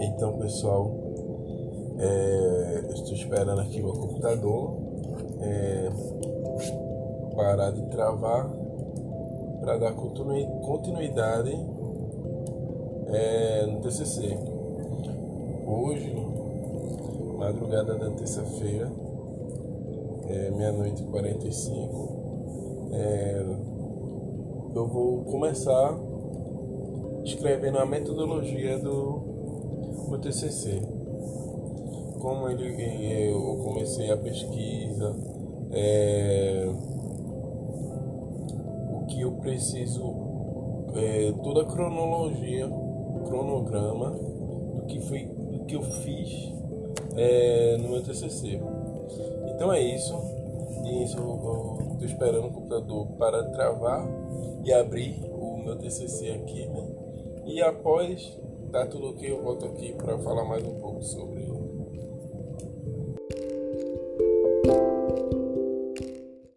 Então, 0.00 0.36
pessoal, 0.38 0.90
é, 1.98 2.82
estou 2.92 3.14
esperando 3.14 3.60
aqui 3.62 3.80
meu 3.82 3.94
computador 3.94 4.76
é, 5.40 5.90
parar 7.34 7.70
de 7.70 7.86
travar 7.86 8.50
para 9.60 9.78
dar 9.78 9.92
continuidade 9.94 11.56
é, 13.08 13.66
no 13.66 13.80
TCC. 13.80 14.36
Hoje, 15.66 16.14
madrugada 17.38 17.96
da 17.96 18.10
terça-feira, 18.10 18.92
é, 20.28 20.50
meia-noite 20.50 21.02
e 21.02 21.06
45, 21.06 22.90
é, 22.92 23.46
eu 24.74 24.86
vou 24.86 25.24
começar 25.24 25.98
escrevendo 27.24 27.78
a 27.78 27.86
metodologia 27.86 28.78
do 28.78 30.06
meu 30.08 30.18
TCC. 30.18 30.80
Como 32.20 32.48
ele, 32.48 33.30
eu 33.30 33.62
comecei 33.64 34.10
a 34.10 34.16
pesquisa, 34.16 35.16
é, 35.72 36.68
o 38.92 39.06
que 39.06 39.20
eu 39.22 39.32
preciso, 39.32 40.14
é, 40.94 41.32
toda 41.42 41.62
a 41.62 41.64
cronologia, 41.64 42.68
cronograma 43.26 44.10
do 44.10 44.82
que 44.86 45.00
foi, 45.00 45.24
do 45.24 45.64
que 45.64 45.76
eu 45.76 45.82
fiz 45.82 46.52
é, 47.16 47.76
no 47.78 47.88
meu 47.88 48.02
TCC. 48.02 48.60
Então 49.54 49.72
é 49.72 49.80
isso. 49.80 50.14
Isso 51.04 51.18
eu 51.18 51.89
estou 52.00 52.06
esperando 52.06 52.46
o 52.46 52.52
computador 52.52 53.06
para 53.18 53.44
travar 53.50 54.08
e 54.64 54.72
abrir 54.72 55.22
o 55.30 55.58
meu 55.58 55.76
TCC 55.76 56.30
aqui, 56.30 56.66
né? 56.66 56.88
E 57.44 57.60
após 57.60 58.38
tá 58.72 58.86
tudo 58.86 59.08
ok, 59.08 59.30
eu 59.30 59.42
volto 59.42 59.66
aqui 59.66 59.92
para 59.94 60.18
falar 60.18 60.44
mais 60.44 60.64
um 60.64 60.78
pouco 60.78 61.02
sobre 61.02 61.50